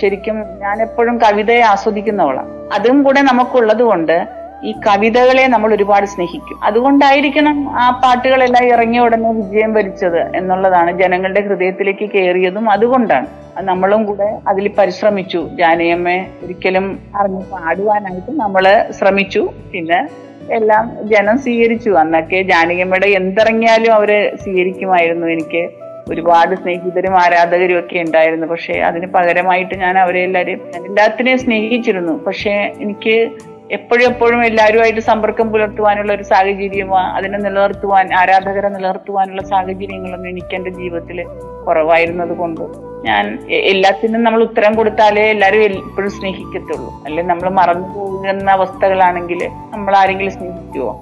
ശരിക്കും 0.01 0.37
ഞാൻ 0.65 0.77
എപ്പോഴും 0.83 1.17
കവിതയെ 1.25 1.63
ആസ്വദിക്കുന്നവളാണ്. 1.73 2.51
അതും 2.77 2.99
കൂടെ 3.03 3.21
നമുക്കുള്ളത് 3.31 3.83
കൊണ്ട് 3.91 4.17
ഈ 4.65 4.73
കവിതകളെ 4.73 5.47
നമ്മൾ 5.47 5.75
ഒരുപാട് 5.75 6.07
സ്നേഹിക്കും. 6.07 6.65
അതുകൊണ്ടായിരിക്കണം 6.65 7.79
ആ 7.79 8.01
പാട്ടുകളെല്ലാം 8.05 8.65
ഇറങ്ങിയ 8.65 9.01
ഉടനെ 9.01 9.33
വിജയം 9.33 9.75
വരിച്ചത് 9.75 10.37
എന്നുള്ളതാണ് 10.37 10.99
ജനങ്ങളുടെ 10.99 11.41
ഹൃദയത്തിലേക്ക് 11.41 12.11
കയറിയതും 12.11 12.71
അതുകൊണ്ടാണ്. 12.71 13.27
നമ്മളും 13.61 14.05
കൂടെ 14.05 14.39
അതിൽ 14.49 14.69
പരിശ്രമിച്ചു. 14.69 15.49
ജാനയമ്മ 15.61 16.09
ഒരിക്കലും 16.45 17.03
അറിഞ്ഞ് 17.17 17.43
പാടുവാനായിട്ട് 17.43 18.33
നമ്മൾ 18.41 18.87
ശ്രമിച്ചു. 18.91 19.49
പിന്നെ 19.73 20.09
എല്ലാം 20.51 20.93
ജനം 21.05 21.39
സ്വീകരിച്ചു. 21.39 21.91
അന്നൊക്കെ 21.91 22.43
ജാനകിയമ്മയുടെ 22.43 23.07
എന്തിറങ്ങിയാലും 23.07 23.95
അവർ 23.95 24.37
സ്വീകരിക്കുമായിരുന്നു. 24.43 25.27
എനിക്ക് 25.27 25.69
ഒരുപാട് 26.11 26.55
സ്നേഹിതരും 26.55 27.21
ആരാധകരും 27.21 27.79
ഒക്കെ 27.79 27.99
ഉണ്ടായിരുന്നു. 27.99 28.47
പക്ഷെ 28.47 28.73
അതിന് 28.73 29.07
പകരമായിട്ട് 29.07 29.75
ഞാൻ 29.75 29.99
അവരെ 29.99 30.21
എല്ലാവരെയും 30.21 30.61
എല്ലാത്തിനെയും 30.75 31.39
സ്നേഹിച്ചിരുന്നു. 31.39 32.25
പക്ഷെ 32.25 32.73
എനിക്ക് 32.81 33.31
എപ്പോഴും 33.71 34.05
എപ്പോഴും 34.09 34.45
എല്ലാവരുമായിട്ട് 34.45 35.01
സമ്പർക്കം 35.01 35.51
പുലർത്തുവാനുള്ള 35.53 36.13
ഒരു 36.13 36.23
സാഹചര്യം 36.23 36.91
അതിനെ 37.17 37.39
നിലനിർത്തുവാൻ 37.39 38.15
ആരാധകരെ 38.15 38.69
നിലനിർത്തുവാനുള്ള 38.69 39.43
സാഹചര്യങ്ങളൊന്നും 39.43 40.29
എനിക്ക് 40.31 40.55
എന്റെ 40.55 40.71
ജീവിതത്തിൽ 40.71 41.25
കുറവായിരുന്നത് 41.67 42.37
കൊണ്ട് 42.37 42.63
ഞാൻ 43.07 43.25
എല്ലാത്തിനും 43.51 44.23
നമ്മൾ 44.23 44.43
ഉത്തരം 44.43 44.75
കൊടുത്താലേ 44.75 45.31
എല്ലാവരും 45.31 45.63
എപ്പോഴും 45.63 46.11
സ്നേഹിക്കത്തുള്ളൂ. 46.11 47.03
അല്ലെങ്കിൽ 47.05 47.31
നമ്മൾ 47.33 47.49
മറന്നു 47.49 47.89
പോകുന്ന 47.95 48.51
അവസ്ഥകളാണെങ്കിൽ 48.51 49.49
നമ്മൾ 49.75 49.97
ആരെങ്കിലും 49.97 50.33
സ്നേഹിക്കുവോ? 50.33 50.93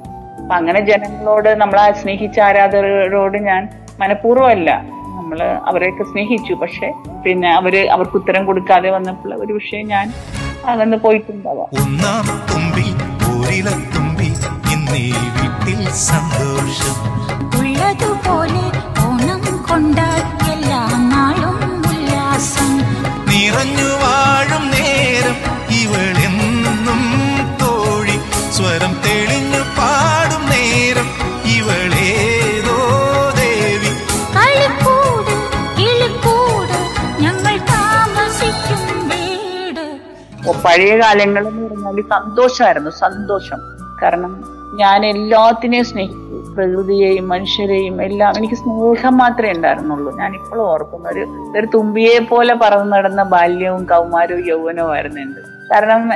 അപ്പൊ 0.41 0.55
അങ്ങനെ 0.55 0.81
ജനങ്ങളോട് 0.81 1.49
നമ്മളെ 1.49 1.93
സ്നേഹിച്ച 1.93 2.41
ആരാധകരോട് 2.41 3.39
ഞാൻ 3.39 3.69
മനഃപൂർവമല്ല. 4.01 4.71
നമ്മൾ 5.19 5.43
അവരെയൊക്കെ 5.43 6.03
സ്നേഹിച്ചു. 6.03 6.55
പക്ഷെ 6.55 6.93
പിന്നെ 7.27 7.55
അവർ 7.55 7.77
അവർക്ക് 7.97 8.17
ഉത്തരം 8.17 8.47
കൊടുക്കാതെ 8.47 8.91
വന്നപ്പോൾ 8.91 9.35
ഒരു 9.35 9.53
വിഷയം 9.53 9.87
ഞാൻ 9.87 10.13
അകന്ന് 10.69 10.97
പോയിട്ടുണ്ടാവാം. 10.97 11.69
ഒന്നാം 11.83 12.27
തുമ്പി 12.51 12.89
ഇന്നീ 14.73 15.05
വീട്ടിൽ 15.37 15.91
സന്തോഷം. 15.93 16.97
ഉള്ളതുപോലെ 17.59 18.65
ഓണം 19.07 19.43
കൊണ്ടാൽ 19.69 20.23
എല്ലാ 20.53 20.83
നാളും 21.13 21.59
ഉല്ലാസം. 21.91 22.71
നിറഞ്ഞു 23.29 23.94
പഴയ 40.65 40.99
കാലങ്ങൾ 41.01 41.49
എന്ന് 41.49 41.69
പറഞ്ഞാൽ 41.69 42.01
സന്തോഷമായിരുന്നു 42.01 42.91
സന്തോഷം. 42.91 43.61
കാരണം 44.03 44.33
ഞാൻ 44.81 45.07
എല്ലാത്തിനെയും 45.07 45.85
സ്നേഹിച്ചു. 45.85 46.21
പ്രകൃതിയെയും 46.55 47.29
മനുഷ്യരെയും 47.29 48.03
എല്ലാം 48.03 48.37
എനിക്ക് 48.39 48.55
സ്നേഹം 48.55 49.17
മാത്രമേ 49.19 49.53
ഉണ്ടായിരുന്നുള്ളൂ. 49.53 50.19
ഞാൻ 50.19 50.35
ഇപ്പോഴും 50.35 50.63
ഓർക്കുന്നു 50.63 51.09
ഒരു 51.11 51.25
ഒരു 51.59 51.67
തുമ്പിയെ 51.75 52.19
പോലെ 52.19 52.55
പറന്നു 52.55 52.97
നടന്ന 52.97 53.23
ബാല്യവും 53.23 53.85
കൗമാരവും 53.85 54.47
യൗവനവും 54.49 54.93
ആയിരുന്നു 54.93 55.43
കാരണം 55.73 56.15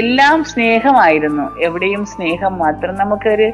എല്ലാം 0.00 0.44
സ്നേഹമായിരുന്നു. 0.44 1.58
എവിടെയും 1.60 2.06
സ്നേഹം 2.06 2.58
മാത്രം 2.58 2.94
നമുക്കൊരു 2.94 3.52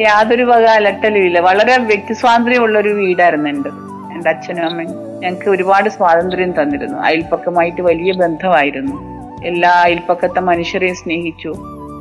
യാതൊരു 0.00 0.42
വക 0.42 0.64
അലട്ടലും 0.64 1.18
ഇല്ല. 1.18 1.40
വളരെ 1.40 1.78
വ്യക്തി 1.78 2.12
സ്വാതന്ത്ര്യമുള്ള 2.12 2.78
ഒരു 2.78 2.88
വീടായിരുന്നു 2.88 3.50
എന്റെ 3.50 3.70
എന്റെ 4.14 4.30
അച്ഛനും 4.30 4.64
അമ്മയും 4.70 5.20
ഞങ്ങൾക്ക് 5.20 5.50
ഒരുപാട് 5.50 5.88
സ്വാതന്ത്ര്യം 5.88 6.62
തന്നിരുന്നു. 6.62 6.98
അയൽപ്പക്കമായിട്ട് 6.98 7.82
വലിയ 7.82 8.12
ബന്ധമായിരുന്നു. 8.12 9.13
എല്ലാ 9.44 9.72
അയൽപ്പക്കത്തെ 9.84 10.40
മനുഷ്യരെയും 10.40 10.94
സ്നേഹിച്ചു. 10.94 11.52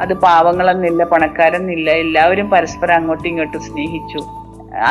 അത് 0.02 0.14
പാവങ്ങളെന്നില്ല 0.14 1.04
പണക്കാരെന്നില്ല 1.04 1.90
എല്ലാവരും 1.92 2.50
പരസ്പരം 2.50 2.96
അങ്ങോട്ടും 2.96 3.28
ഇങ്ങോട്ടും 3.28 3.62
സ്നേഹിച്ചു. 3.62 4.22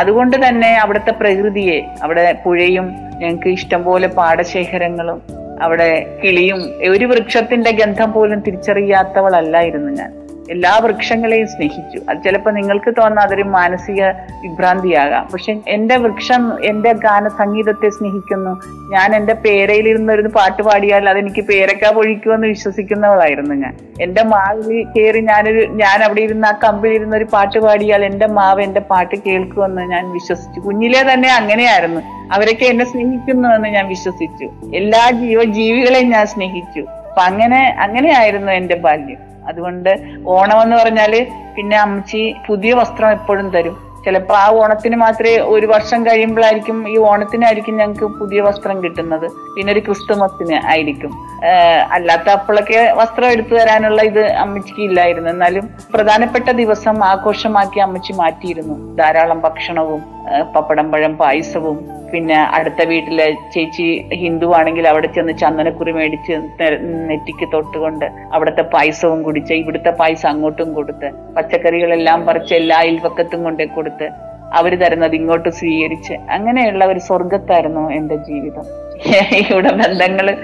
അതുകൊണ്ട് 0.01 0.37
തന്നെ 0.47 0.73
അവിടുത്തെ 0.79 1.13
പ്രകൃതിയെ 1.13 1.79
അവിടെ 2.03 2.25
പുഴയും 2.45 2.87
ഞങ്ങൾക്ക് 3.21 3.49
ഇഷ്ടംപോലെ 3.49 4.09
പാടശേഖരങ്ങളും 4.19 5.21
അവിടെ 5.63 5.89
കിളിയും 6.23 6.61
ഒരു 6.91 7.05
വൃക്ഷത്തിന്റെ 7.05 7.71
ഗന്ധം 7.71 8.13
പോലും 8.13 8.41
തിരിച്ചറിയാത്തവളല്ലായിരുന്നു 8.41 9.91
ഞാൻ. 10.01 10.11
എല്ലാ 10.51 10.79
വൃക്ഷങ്ങളെയും 10.79 11.47
സ്നേഹിച്ചു. 11.47 12.01
അത് 12.09 12.19
ചിലപ്പോൾ 12.25 12.51
നിങ്ങൾക്ക് 12.51 12.91
തോന്നുന്ന 12.91 13.21
അതൊരു 13.21 13.43
മാനസിക 13.43 14.05
വിഭ്രാന്തിയാകാം. 14.11 15.29
പക്ഷെ 15.33 15.61
എന്റെ 15.69 15.97
വൃക്ഷം 15.97 16.65
എന്റെ 16.65 16.93
ഗാന 16.93 17.29
സംഗീതത്തെ 17.29 17.89
സ്നേഹിക്കുന്നു. 17.89 18.51
ഞാൻ 18.93 19.17
എന്റെ 19.17 19.33
പേരയിലിരുന്ന് 19.33 20.13
ഒരു 20.13 20.29
പാട്ട് 20.29 20.63
പാടിയാൽ 20.63 21.09
അതെനിക്ക് 21.09 21.41
പേരക്ക 21.41 21.91
പൊഴിക്കുമെന്ന് 21.91 22.47
വിശ്വസിക്കുന്നവളായിരുന്നു 22.47 23.55
ഞാൻ. 23.55 23.77
എന്റെ 24.03 24.23
മാവിൽ 24.23 24.85
കയറി 24.85 25.21
ഞാനൊരു 25.21 25.67
ഞാൻ 25.67 26.05
അവിടെ 26.05 26.21
ഇരുന്ന് 26.21 26.49
ആ 26.49 26.53
കമ്പിലിരുന്ന് 26.65 27.17
ഒരു 27.17 27.27
പാട്ട് 27.33 27.59
പാടിയാൽ 27.59 28.05
എന്റെ 28.05 28.27
മാവ് 28.27 28.63
എന്റെ 28.63 28.81
പാട്ട് 28.81 29.17
കേൾക്കുമെന്ന് 29.27 29.83
ഞാൻ 29.83 30.13
വിശ്വസിച്ചു. 30.13 30.61
കുഞ്ഞിലെ 30.61 31.13
തന്നെ 31.13 31.35
അങ്ങനെയായിരുന്നു. 31.35 32.01
അവരൊക്കെ 32.33 32.65
എന്നെ 32.65 32.85
സ്നേഹിക്കുന്നു 32.85 33.49
എന്ന് 33.49 33.69
ഞാൻ 33.69 33.89
വിശ്വസിച്ചു. 33.89 34.51
എല്ലാ 34.75 35.11
ജീവജീവികളെയും 35.11 36.11
ഞാൻ 36.11 36.27
സ്നേഹിച്ചു. 36.27 36.87
അപ്പൊ 37.13 37.23
അങ്ങനെ 37.23 37.59
അങ്ങനെയായിരുന്നു 37.79 38.53
എന്റെ 38.53 38.75
ബാല്യം 38.75 39.19
അതുകൊണ്ട് 39.49 39.91
ഓണം 40.27 40.63
എന്ന് 40.63 40.77
പറഞ്ഞാൽ 40.77 41.15
പിന്നെ 41.55 41.77
അമ്മച്ചി 41.77 42.35
പുതിയ 42.47 42.73
വസ്ത്രം 42.73 43.11
എപ്പോഴും 43.11 43.49
തരും. 43.51 43.75
ചിലപ്പോ 44.05 44.35
ആ 44.45 44.47
ഓണത്തിന് 44.61 44.97
മാത്രമേ 45.03 45.35
ഒരു 45.55 45.67
വർഷം 45.73 46.01
കഴിയുമ്പോഴായിരിക്കും 46.07 46.79
ഈ 46.93 46.97
ഓണത്തിനായിരിക്കും 47.11 47.77
ഞങ്ങൾക്ക് 47.81 48.07
പുതിയ 48.21 48.41
വസ്ത്രം 48.49 48.79
കിട്ടുന്നത്. 48.85 49.27
പിന്നെ 49.55 49.71
ഒരു 49.75 49.83
ക്രിസ്തുമസിന് 49.89 50.57
ആയിരിക്കും. 50.73 51.13
അല്ലാത്ത 51.97 52.29
അപ്പോഴൊക്കെ 52.39 52.81
വസ്ത്രം 53.01 53.31
എടുത്തു 53.35 53.55
തരാനുള്ള 53.59 54.03
ഇത് 54.11 54.23
അമ്മച്ചിക്ക് 54.45 54.83
ഇല്ലായിരുന്നു. 54.89 55.31
എന്നാലും 55.35 55.65
പ്രധാനപ്പെട്ട 55.95 56.49
ദിവസം 56.63 56.99
ആഘോഷമാക്കി 57.13 57.81
അമ്മച്ചി 57.87 58.15
മാറ്റിയിരുന്നു. 58.23 58.77
ധാരാളം 59.01 59.41
ഭക്ഷണവും 59.47 60.03
പപ്പടം 60.55 60.87
പഴം 60.93 61.13
പായസവും. 61.23 61.79
പിന്നെ 62.13 62.37
അടുത്ത 62.57 62.81
വീട്ടിലെ 62.89 63.27
ചേച്ചി 63.53 63.85
ഹിന്ദു 64.23 64.49
ആണെങ്കിൽ 64.57 64.85
അവിടെ 64.91 65.09
ചെന്ന് 65.15 65.35
ചന്ദനക്കുറി 65.43 65.93
മേടിച്ച് 65.99 66.35
നെറ്റിക്ക് 67.11 67.47
തൊട്ടുകൊണ്ട് 67.55 68.07
അവിടുത്തെ 68.35 68.65
പായസവും 68.75 69.21
കുടിച്ച് 69.27 69.55
ഇവിടുത്തെ 69.63 69.93
പായസം 70.01 70.29
അങ്ങോട്ടും 70.33 70.69
കൊടുത്ത് 70.79 71.09
പച്ചക്കറികളെല്ലാം 71.37 72.21
പറിച്ച് 72.27 72.53
എല്ലാ 72.61 72.79
അയൽപക്കത്തും 72.85 73.43
കൊണ്ടേ 73.47 73.67
കൊടുത്ത് 73.77 73.92
അവർ 74.53 74.79
തരുന്നത് 74.79 75.15
ഇങ്ങോട്ട് 75.15 75.49
സ്വീകരിച്ച് 75.49 76.13
അങ്ങനെയുള്ള 76.13 76.85
ഒരു 76.85 76.99
സ്വർഗത്തായിരുന്നു 76.99 77.91
എന്റെ 77.91 78.17
ജീവിതം. 78.17 78.65
ഇവിടെ 79.37 79.73
ബന്ധങ്ങൾ 79.73 80.37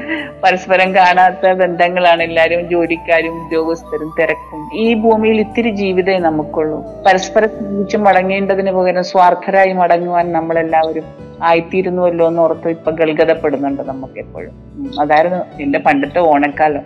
പരസ്പരം 0.45 0.95
കാണാത്ത 0.95 1.53
ബന്ധങ്ങളാണ് 1.53 2.23
എല്ലാവരും 2.23 2.69
ജോലിക്കാരും 2.69 3.45
ഉദ്യോഗസ്ഥരും 3.45 4.15
തിരക്കും. 4.21 4.71
ഈ 4.75 4.95
ഭൂമിയിൽ 4.95 5.41
ഇത്തിരി 5.41 5.71
ജീവിതമേ 5.71 6.19
നമുക്കുള്ളൂ. 6.19 6.85
പരസ്പരം 7.07 7.49
സ്നേഹിച്ച് 7.49 7.97
മടങ്ങേണ്ടതിന് 7.97 8.71
പകരം 8.71 9.05
സ്വാർത്ഥരായി 9.05 9.73
മടങ്ങുവാൻ 9.73 10.33
നമ്മളെല്ലാവരും 10.33 11.05
ആയിത്തീരുന്നുവല്ലോ 11.43 12.29
എന്ന് 12.29 12.43
ഓർത്ത് 12.43 12.69
ഇപ്പൊ 12.69 12.91
ഗൽഗതപ്പെടുന്നുണ്ട് 12.91 13.83
നമുക്ക് 13.83 14.19
എപ്പോഴും 14.19 14.55
അതായിരുന്നു 15.01 15.63
എന്റെ 15.63 15.79
പണ്ടത്തെ 15.79 16.19
ഓണക്കാലം. 16.19 16.83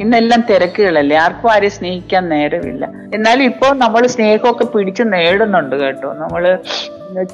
ഇന്നെല്ലാം 0.00 0.40
തിരക്കുകളല്ലേ? 0.50 1.16
ആർക്കും 1.16 1.52
ആരെയും 1.52 1.70
സ്നേഹിക്കാൻ 1.70 2.28
നേരമില്ല. 2.28 2.84
എന്നാലും 3.14 3.44
ഇപ്പോൾ 3.44 3.72
നമ്മൾ 3.74 4.06
സ്നേഹമൊക്കെ 4.06 4.64
പിടിച്ച് 4.64 5.02
നേടുന്നുണ്ട് 5.06 5.76
കേട്ടോ. 5.76 6.12
നമ്മൾ 6.12 6.58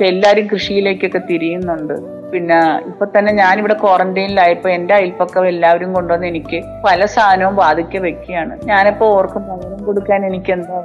എല്ലാവരും 0.00 0.46
കൃഷിയിലേക്കൊക്കെ 0.46 1.20
തിരിയുന്നുണ്ട്. 1.30 1.94
പിന്നെ 2.32 2.58
ഇപ്പൊ 2.86 3.06
തന്നെ 3.06 3.32
ഞാനിവിടെ 3.32 3.74
ക്വാറന്റൈനിലായപ്പോ 3.74 4.70
എന്റെ 4.70 4.94
അയൽപ്പക്കം 4.94 5.48
എല്ലാവരും 5.48 5.92
കൊണ്ടുവന്ന് 5.92 6.26
എനിക്ക് 6.26 6.62
പല 6.84 7.04
സാധനവും 7.04 7.56
ബാധിക്ക 7.56 7.96
വെക്കുകയാണ്. 7.96 8.58
ഞാനിപ്പോ 8.64 9.06
ഓർക്കും 9.16 9.42
പകരം 9.48 9.84
കൊടുക്കാൻ 9.84 10.26
എനിക്ക് 10.26 10.52
എന്താ? 10.52 10.78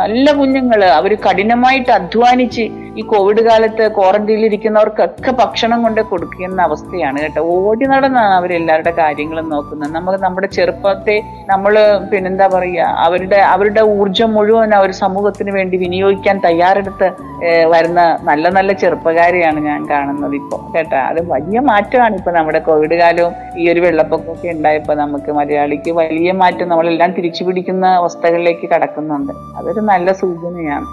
നല്ല 0.00 0.32
കുഞ്ഞുങ്ങൾ. 0.40 0.80
അവർ 0.98 1.12
കഠിനമായിട്ട് 1.26 1.90
അധ്വാനിച്ച് 2.00 2.64
ഈ 2.98 3.02
കോവിഡ് 3.10 3.42
കാലത്ത് 3.46 3.84
ക്വാറന്റൈനിൽ 3.96 4.44
ഇരിക്കുന്നവർക്കൊക്കെ 4.48 5.32
ഭക്ഷണം 5.40 5.78
കൊണ്ട് 5.84 6.00
കൊടുക്കുന്ന 6.10 6.60
അവസ്ഥയാണ് 6.68 7.18
കേട്ടോ. 7.24 7.42
ഓടി 7.56 7.86
നടന്നാണ് 7.90 8.32
അവരെല്ലാവരുടെ 8.38 8.92
കാര്യങ്ങളും 9.00 9.46
നോക്കുന്നത്. 9.54 9.90
നമുക്ക് 9.96 10.18
നമ്മുടെ 10.24 10.48
ചെറുപ്പത്തെ 10.56 11.16
നമ്മൾ 11.50 11.74
പിന്നെന്താ 12.12 12.46
പറയുക 12.54 12.88
അവരുടെ 13.06 13.38
അവരുടെ 13.52 13.82
ഊർജം 13.98 14.32
മുഴുവൻ 14.36 14.72
അവർ 14.78 14.92
സമൂഹത്തിന് 15.04 15.52
വേണ്ടി 15.58 15.78
വിനിയോഗിക്കാൻ 15.84 16.38
തയ്യാറെടുത്ത് 16.46 17.08
വരുന്ന 17.72 18.00
നല്ല 18.28 18.48
നല്ല 18.56 18.70
ചെറുപ്പക്കാരെയാണ് 18.82 19.60
ഞാൻ 19.68 19.80
കാണുന്നത് 19.90 20.34
ഇപ്പോൾ 20.40 20.60
കേട്ടോ 20.74 20.96
അത് 21.10 21.20
വലിയ 21.32 21.58
മാറ്റമാണ് 21.70 22.16
ഇപ്പൊ 22.20 22.32
നമ്മുടെ 22.38 22.60
കോവിഡ് 22.68 22.98
കാലവും 23.02 23.34
ഈ 23.60 23.64
ഒരു 23.72 23.80
വെള്ളപ്പൊക്കമൊക്കെ 23.86 24.48
ഉണ്ടായപ്പോൾ 24.56 24.96
നമുക്ക് 25.02 25.30
മലയാളിക്ക് 25.38 25.92
വലിയ 26.00 26.32
മാറ്റം 26.42 26.68
നമ്മളെല്ലാം 26.72 27.12
തിരിച്ചു 27.18 27.44
പിടിക്കുന്ന 27.48 27.86
അവസ്ഥകളിലേക്ക് 28.00 28.68
കടക്കുന്നുണ്ട്. 28.74 29.32
അതൊരു 29.58 29.84
നല്ല 29.90 30.12
സൂചനയാണ്. 30.12 30.86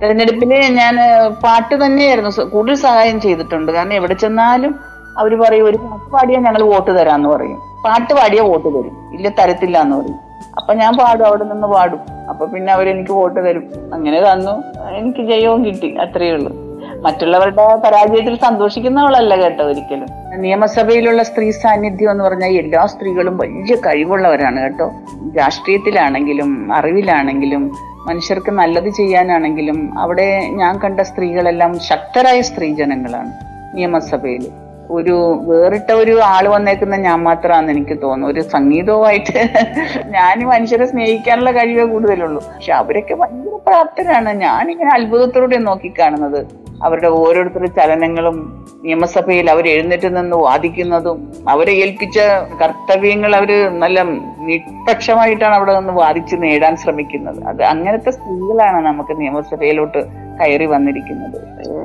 തെരഞ്ഞെടുപ്പിൽ 0.00 0.50
ഞാൻ 0.80 0.96
പാട്ട് 1.44 1.74
തന്നെയായിരുന്നു 1.82 2.30
കൂടുതൽ 2.54 2.76
സഹായം 2.86 3.20
ചെയ്തിട്ടുണ്ട്. 3.20 3.72
കാരണം 3.72 3.94
എവിടെ 4.00 4.14
ചെന്നാലും 4.14 4.72
അവർ 5.20 5.32
പറയും 5.42 5.64
ഒരു 5.68 5.78
പാട്ട് 5.84 6.08
പാടിയാൽ 6.14 6.42
ഞങ്ങൾ 6.46 6.62
വോട്ട് 6.72 6.90
തരാന്ന് 6.98 7.28
പറയും. 7.34 7.58
പാട്ട് 7.84 8.12
പാടിയാ 8.18 8.42
വോട്ട് 8.50 8.68
തരും. 8.76 8.94
ഇല്ല 9.16 9.28
തരത്തില്ല 9.38 9.78
എന്ന് 9.84 9.96
പറയും. 10.00 10.18
അപ്പൊ 10.58 10.72
ഞാൻ 10.74 10.92
പാടും 11.00 11.26
അവിടെ 11.28 11.44
നിന്ന് 11.44 11.68
പാടും. 11.74 12.00
അപ്പൊ 12.30 12.46
പിന്നെ 12.52 12.70
അവരെനിക്ക് 12.72 13.12
വോട്ട് 13.12 13.40
തരും. 13.46 13.64
അങ്ങനെ 13.94 14.20
തന്നു. 14.26 14.54
എനിക്ക് 14.98 15.22
ജയവും 15.32 15.60
കിട്ടി. 15.66 15.90
അത്രയേ 16.04 16.32
ഉള്ളൂ. 16.36 16.52
മറ്റുള്ളവരുടെ 17.02 17.76
പരാജയത്തിൽ 17.76 18.36
സന്തോഷിക്കുന്നവളല്ല 18.36 19.36
കേട്ടോ 19.36 19.64
ഒരിക്കലും. 19.64 20.08
നിയമസഭയിലുള്ള 20.36 21.22
സ്ത്രീ 21.22 21.50
സാന്നിധ്യം 21.50 22.10
എന്ന് 22.10 22.24
പറഞ്ഞാൽ 22.24 22.52
എല്ലാ 22.52 22.86
സ്ത്രീകളും 22.86 23.38
വലിയ 23.38 23.76
കഴിവുള്ളവരാണ് 23.76 24.60
കേട്ടോ. 24.62 24.92
രാഷ്ട്രീയത്തിലാണെങ്കിലും 25.36 26.72
അറിവിലാണെങ്കിലും 26.72 27.72
മനുഷ്യർക്ക് 28.06 28.50
നല്ലത് 28.50 28.88
ചെയ്യാനാണെങ്കിലും 28.88 29.98
അവിടെ 29.98 30.48
ഞാൻ 30.48 30.78
കണ്ട 30.78 31.00
സ്ത്രീകളെല്ലാം 31.00 31.80
ശക്തരായ 31.80 32.40
സ്ത്രീജനങ്ങളാണ് 32.40 33.32
നിയമസഭയിൽ 33.74 34.44
ഒരു 34.90 35.40
വേറിട്ട 35.48 35.90
ഒരു 35.92 36.20
ആൾ 36.20 36.48
വന്നേക്കുന്ന 36.48 36.96
ഞാൻ 36.96 37.22
മാത്രമാണെന്ന് 37.22 37.72
എനിക്ക് 37.72 38.02
തോന്നുന്നു. 38.02 38.32
ഒരു 38.32 38.40
സംഗീതവുമായിട്ട് 38.40 39.38
ഞാൻ 40.16 40.46
മനുഷ്യരെ 40.48 40.86
സ്നേഹിക്കാനുള്ള 40.86 41.52
കഴിവേ 41.52 41.84
കൂടുതലുള്ളൂ. 41.84 42.42
പക്ഷെ 42.54 42.72
അവരൊക്കെ 42.72 43.14
ഭയങ്കര 43.14 43.58
പ്രാപ്തരാണ്. 43.66 44.32
ഞാനിങ്ങനെ 44.32 44.92
അത്ഭുതത്തോടെ 44.94 45.56
നോക്കിക്കാണുന്നത്. 45.58 46.66
അവരുടെ 46.84 47.08
ഓരോരുത്തരുടെ 47.08 47.70
ചലനങ്ങളും 47.76 48.66
നിയമസഭയിൽ 48.84 49.50
അവർ 49.50 49.68
എഴുന്നേറ്റ് 49.68 50.16
നിന്ന് 50.16 50.36
വാദിക്കുന്നതും 50.36 51.32
അവരെ 51.48 51.72
ഏൽപ്പിച്ച 51.72 52.18
കർത്തവ്യങ്ങൾ 52.62 53.36
അവർ 53.36 53.70
നല്ല 53.70 54.02
നിഷ്പക്ഷമായിട്ടാണ് 54.46 55.54
അവിടെ 55.54 55.80
നിന്ന് 55.80 55.92
വാദിച്ച് 55.92 56.36
നേടാൻ 56.38 56.76
ശ്രമിക്കുന്നത്. 56.76 57.44
അത് 57.44 57.62
അങ്ങനത്തെ 57.62 58.10
സ്ത്രീകളാണ് 58.10 58.86
നമുക്ക് 58.86 59.20
നിയമസഭയിലോട്ട് 59.20 60.04
കയറി 60.40 60.64
വന്നിരിക്കുന്നത്. 60.64 61.36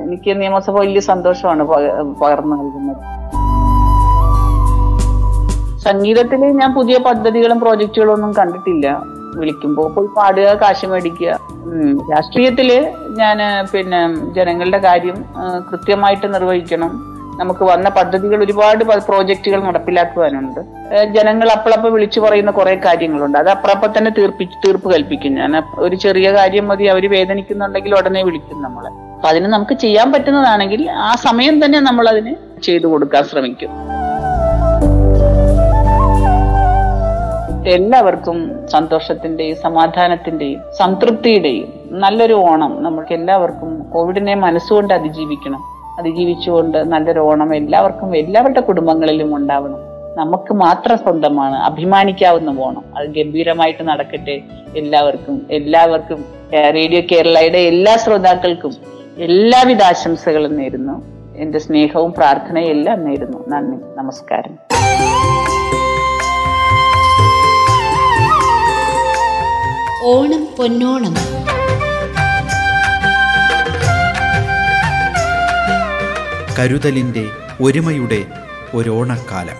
എനിക്ക് 0.04 0.40
നിയമസഭ 0.40 0.78
വലിയ 0.78 1.00
സന്തോഷമാണ് 1.00 1.62
പക- 1.62 2.18
പകർന്നു 2.18 2.56
നൽകുന്നത്. 2.56 3.22
സംഗീതത്തിൽ 5.78 6.36
ഞാൻ 6.36 6.74
പുതിയ 6.74 6.98
പദ്ധതികളും 6.98 7.60
പ്രോജക്റ്റുകളും 7.60 8.12
ഒന്നും 8.12 8.32
കണ്ടിട്ടില്ല. 8.32 9.02
വിളിക്കുമ്പോൾ 9.36 9.92
പോയി 9.92 10.06
പാടുക 10.06 10.44
കാശ് 10.44 10.86
മേടിക്കുക. 10.86 11.38
രാഷ്ട്രീയത്തിൽ 12.12 12.92
ഞാൻ 13.18 13.38
പിന്നെ 13.74 14.32
ജനങ്ങളുടെ 14.32 14.78
കാര്യം 14.78 15.24
കൃത്യമായിട്ട് 15.72 16.34
നിർവഹിക്കണം. 16.34 17.11
നമുക്ക് 17.40 17.64
വന്ന 17.64 17.88
പദ്ധതികൾ 17.88 18.44
ഒരുപാട് 18.44 18.84
പ്രോജക്റ്റുകൾ 18.84 19.64
നടപ്പിലാക്കുവാനുണ്ട്. 19.64 20.60
ജനങ്ങൾ 21.12 21.48
അപ്പളപ്പ 21.50 21.86
വിളിച്ചു 21.88 22.20
പറയുന്ന 22.20 22.50
കുറെ 22.50 22.74
കാര്യങ്ങളുണ്ട്. 22.74 23.38
അത് 23.38 23.48
അപ്പളപ്പ 23.48 23.86
തന്നെ 23.86 24.10
തീർപ്പി 24.18 24.44
തീർപ്പ് 24.44 24.92
കൽപ്പിക്കും. 24.94 25.34
ഞാൻ 25.34 25.62
ഒരു 25.78 25.96
ചെറിയ 25.96 26.32
കാര്യം 26.32 26.68
മതി 26.68 26.84
അവർ 26.84 27.10
വേദനിക്കുന്നുണ്ടെങ്കിൽ 27.10 27.94
ഉടനെ 27.94 28.22
വിളിക്കും 28.24 28.62
നമ്മളെ. 28.62 28.90
അപ്പൊ 29.14 29.28
അതിന് 29.28 29.46
നമുക്ക് 29.46 29.74
ചെയ്യാൻ 29.74 30.12
പറ്റുന്നതാണെങ്കിൽ 30.12 30.90
ആ 30.90 31.14
സമയം 31.26 31.64
തന്നെ 31.64 31.80
നമ്മൾ 31.80 32.08
അതിന് 32.08 32.34
ചെയ്തു 32.62 32.86
കൊടുക്കാൻ 32.86 33.24
ശ്രമിക്കും. 33.24 33.70
എല്ലാവർക്കും 37.66 38.38
സന്തോഷത്തിന്റെയും 38.68 39.56
സമാധാനത്തിന്റെയും 39.56 40.60
സംതൃപ്തിയുടെയും 40.78 41.68
നല്ലൊരു 41.90 42.32
ഓണം. 42.32 42.82
നമുക്ക് 42.82 43.12
എല്ലാവർക്കും 43.12 43.70
കോവിഡിനെ 43.90 44.34
മനസ്സുകൊണ്ട് 44.34 44.94
അതിജീവിക്കണം. 44.94 45.62
അതിജീവിച്ചുകൊണ്ട് 45.98 46.78
നല്ലൊരു 46.78 47.20
ഓണം 47.20 47.54
എല്ലാവർക്കും 47.54 48.16
എല്ലാവരുടെ 48.16 48.60
കുടുംബങ്ങളിലും 48.60 49.36
ഉണ്ടാവണം. 49.36 49.76
നമുക്ക് 50.16 50.54
മാത്രം 50.54 50.98
സ്വന്തമാണ്. 50.98 51.56
അഭിമാനിക്കാവുന്ന 51.56 52.60
ഓണം. 52.60 52.84
അത് 52.96 53.06
ഗംഭീരമായിട്ട് 53.06 53.82
നടക്കട്ടെ 53.82 54.42
എല്ലാവർക്കും. 54.76 55.46
എല്ലാവർക്കും 55.50 56.24
റേഡിയോ 56.52 57.02
കേരളയുടെ 57.12 57.58
എല്ലാ 57.58 57.96
ശ്രോതാക്കൾക്കും 57.96 58.72
എല്ലാവിധ 59.18 59.82
ആശംസകളും 59.82 60.56
നേരുന്നു. 60.56 61.04
എന്റെ 61.36 61.58
സ്നേഹവും 61.58 62.12
പ്രാർത്ഥനയും 62.12 62.70
എല്ലാം 62.70 63.04
നേരുന്നു. 63.04 63.48
നന്ദി. 63.48 63.76
നമസ്കാരം. 63.96 64.58
ഓണം 70.04 70.46
പൊന്നോണം. 70.58 71.14
കരുതലിന്റെ 76.56 77.24
ഒരുമയുടെ 77.60 78.20
ഒരോണക്കാലം 78.74 79.58